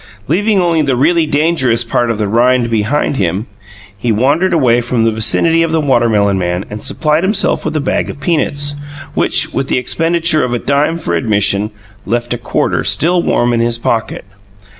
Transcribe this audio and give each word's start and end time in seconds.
Leaving 0.27 0.59
only 0.59 0.81
the 0.81 0.95
really 0.95 1.27
dangerous 1.27 1.83
part 1.83 2.09
of 2.09 2.17
the 2.17 2.27
rind 2.27 2.71
behind 2.71 3.17
him, 3.17 3.45
he 3.95 4.11
wandered 4.11 4.51
away 4.51 4.81
from 4.81 5.03
the 5.03 5.11
vicinity 5.11 5.61
of 5.61 5.71
the 5.71 5.79
watermelon 5.79 6.39
man 6.39 6.65
and 6.71 6.81
supplied 6.83 7.23
himself 7.23 7.63
with 7.63 7.75
a 7.75 7.79
bag 7.79 8.09
of 8.09 8.19
peanuts, 8.19 8.73
which, 9.13 9.53
with 9.53 9.67
the 9.67 9.77
expenditure 9.77 10.43
of 10.43 10.53
a 10.53 10.57
dime 10.57 10.97
for 10.97 11.13
admission, 11.13 11.69
left 12.03 12.33
a 12.33 12.39
quarter 12.39 12.83
still 12.83 13.21
warm 13.21 13.53
in 13.53 13.59
his 13.59 13.77
pocket. 13.77 14.25